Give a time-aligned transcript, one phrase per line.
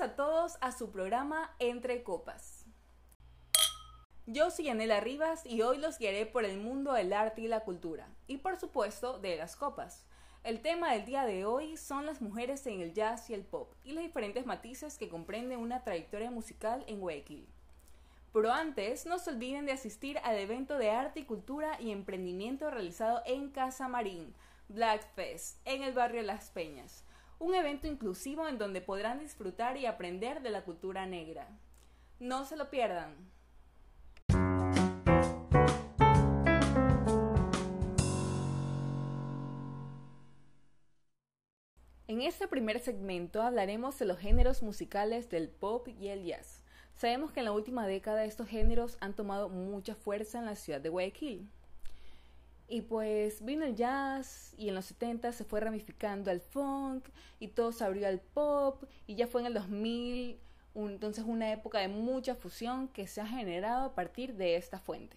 [0.00, 2.64] A todos a su programa Entre Copas.
[4.26, 7.64] Yo soy Anela Rivas y hoy los guiaré por el mundo del arte y la
[7.64, 10.06] cultura, y por supuesto de las copas.
[10.44, 13.74] El tema del día de hoy son las mujeres en el jazz y el pop,
[13.82, 17.48] y los diferentes matices que comprende una trayectoria musical en Guayaquil.
[18.32, 22.70] Pero antes, no se olviden de asistir al evento de arte y cultura y emprendimiento
[22.70, 24.32] realizado en Casa Marín,
[24.68, 27.02] Black Fest, en el barrio Las Peñas
[27.38, 31.48] un evento inclusivo en donde podrán disfrutar y aprender de la cultura negra.
[32.18, 33.14] No se lo pierdan.
[42.08, 46.64] En este primer segmento hablaremos de los géneros musicales del pop y el jazz.
[46.94, 50.80] Sabemos que en la última década estos géneros han tomado mucha fuerza en la ciudad
[50.80, 51.48] de Guayaquil.
[52.70, 57.08] Y pues vino el jazz y en los 70 se fue ramificando al funk
[57.40, 60.38] y todo se abrió al pop y ya fue en el 2000,
[60.74, 65.16] entonces una época de mucha fusión que se ha generado a partir de esta fuente.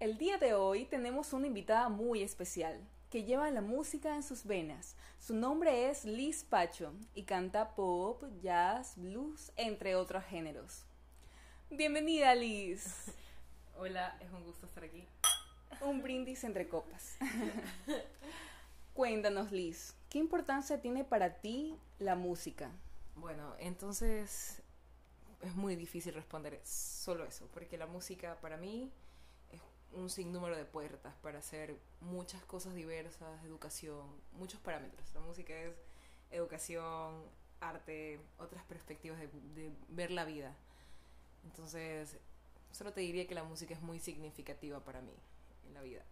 [0.00, 2.80] El día de hoy tenemos una invitada muy especial,
[3.12, 4.96] que lleva la música en sus venas.
[5.20, 10.86] Su nombre es Liz Pacho y canta pop, jazz, blues, entre otros géneros.
[11.68, 13.12] Bienvenida Liz.
[13.76, 15.06] Hola, es un gusto estar aquí.
[15.82, 17.18] Un brindis entre copas.
[18.94, 22.70] Cuéntanos Liz, ¿qué importancia tiene para ti la música?
[23.16, 24.62] Bueno, entonces
[25.42, 28.90] es muy difícil responder solo eso, porque la música para mí
[29.94, 35.12] un sinnúmero de puertas para hacer muchas cosas diversas, educación, muchos parámetros.
[35.14, 35.74] La música es
[36.30, 37.22] educación,
[37.60, 40.54] arte, otras perspectivas de, ver la vida.
[41.44, 42.16] Entonces,
[42.72, 45.14] solo te diría que la música es muy significativa para mí
[45.66, 46.04] en la vida.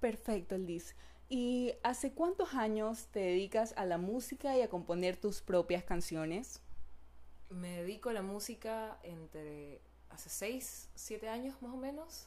[0.00, 0.94] Perfecto, Liz.
[1.28, 6.60] ¿Y hace cuántos años te dedicas a la música y a componer tus propias canciones?
[7.48, 9.80] Me dedico a la música entre
[10.14, 12.26] hace 6, 7 años más o menos.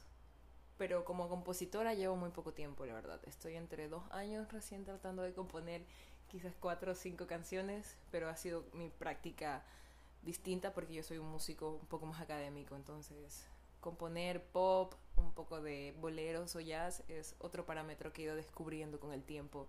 [0.77, 3.19] Pero como compositora llevo muy poco tiempo, la verdad.
[3.25, 5.83] Estoy entre dos años recién tratando de componer
[6.27, 9.63] quizás cuatro o cinco canciones, pero ha sido mi práctica
[10.21, 13.47] distinta porque yo soy un músico un poco más académico, entonces
[13.79, 18.99] componer pop, un poco de boleros o jazz es otro parámetro que he ido descubriendo
[18.99, 19.67] con el tiempo,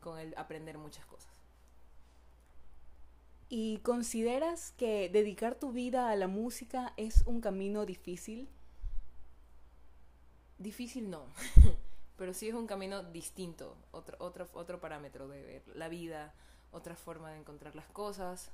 [0.00, 1.37] con el aprender muchas cosas.
[3.48, 8.48] ¿Y consideras que dedicar tu vida a la música es un camino difícil?
[10.58, 11.24] Difícil no,
[12.18, 16.34] pero sí es un camino distinto, otro, otro, otro parámetro de ver la vida,
[16.72, 18.50] otra forma de encontrar las cosas,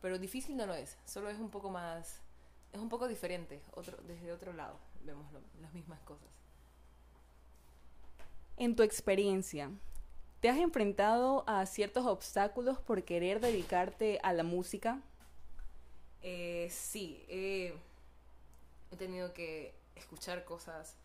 [0.00, 2.20] pero difícil no lo es, solo es un poco más,
[2.72, 5.26] es un poco diferente, otro, desde otro lado vemos
[5.60, 6.28] las mismas cosas.
[8.56, 9.70] En tu experiencia,
[10.42, 15.00] ¿Te has enfrentado a ciertos obstáculos por querer dedicarte a la música?
[16.20, 17.72] Eh, sí, he
[18.98, 20.96] tenido que escuchar cosas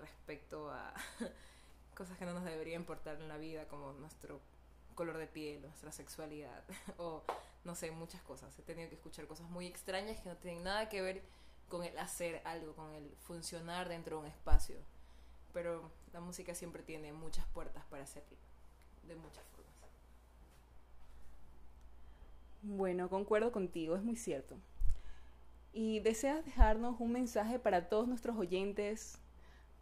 [0.00, 0.92] respecto a
[1.96, 4.40] cosas que no nos deberían importar en la vida, como nuestro
[4.96, 6.64] color de piel, nuestra sexualidad,
[6.98, 7.22] o
[7.62, 8.58] no sé, muchas cosas.
[8.58, 11.22] He tenido que escuchar cosas muy extrañas que no tienen nada que ver
[11.68, 14.78] con el hacer algo, con el funcionar dentro de un espacio.
[15.52, 18.49] Pero la música siempre tiene muchas puertas para hacerlo
[19.10, 19.74] de muchas formas.
[22.62, 24.56] Bueno, concuerdo contigo, es muy cierto.
[25.72, 29.18] ¿Y deseas dejarnos un mensaje para todos nuestros oyentes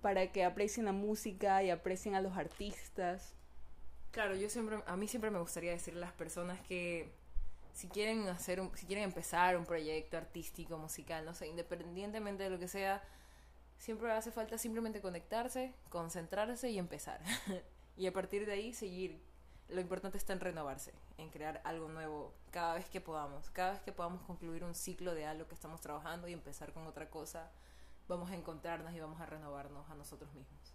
[0.03, 3.35] para que aprecien la música y aprecien a los artistas?
[4.11, 7.11] Claro, yo siempre, a mí siempre me gustaría decirle a las personas que
[7.73, 12.51] si quieren hacer, un, si quieren empezar un proyecto artístico, musical, no sé, independientemente de
[12.51, 13.03] lo que sea,
[13.79, 17.21] siempre hace falta simplemente conectarse, concentrarse y empezar.
[17.99, 19.21] y a partir de ahí seguir.
[19.69, 23.51] Lo importante está en renovarse, en crear algo nuevo cada vez que podamos.
[23.51, 26.87] Cada vez que podamos concluir un ciclo de algo que estamos trabajando y empezar con
[26.87, 27.51] otra cosa,
[28.07, 30.75] vamos a encontrarnos y vamos a renovarnos a nosotros mismos.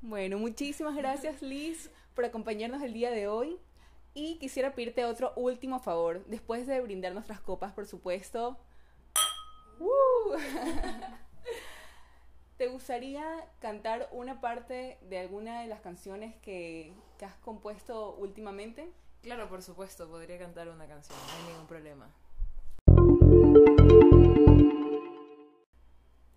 [0.00, 3.58] Bueno, muchísimas gracias Liz por acompañarnos el día de hoy.
[4.14, 8.58] Y quisiera pedirte otro último favor, después de brindar nuestras copas, por supuesto.
[9.78, 10.36] ¡Uh!
[12.78, 18.88] ¿Te gustaría cantar una parte de alguna de las canciones que, has compuesto últimamente?
[19.20, 22.08] Claro, por supuesto, podría cantar una canción, no hay ningún problema.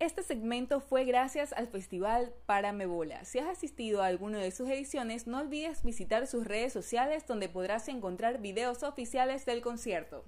[0.00, 3.24] Este segmento fue gracias al Festival Para Bola.
[3.24, 7.48] Si has asistido a alguna de sus ediciones, no olvides visitar sus redes sociales donde
[7.48, 10.24] podrás encontrar videos oficiales del concierto.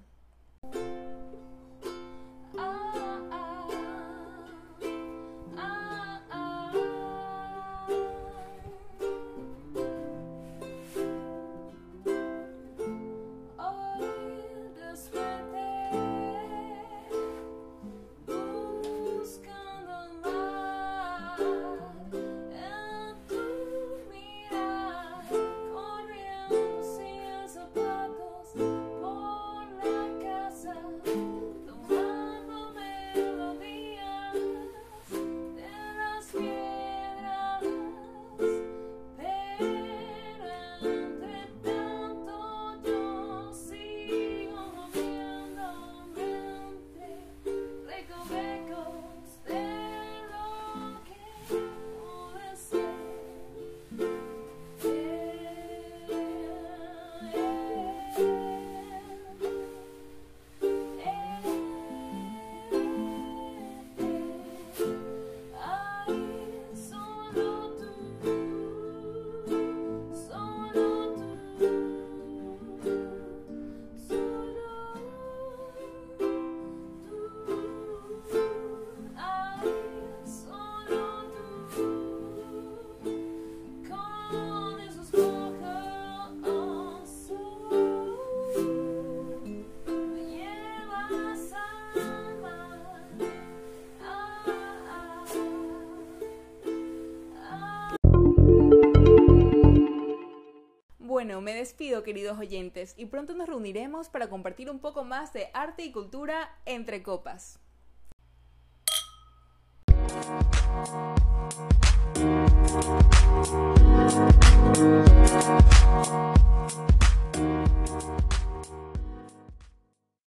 [101.41, 105.85] me despido queridos oyentes y pronto nos reuniremos para compartir un poco más de arte
[105.85, 107.59] y cultura entre copas.